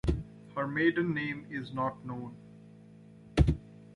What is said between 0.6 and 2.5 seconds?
maiden name is not known.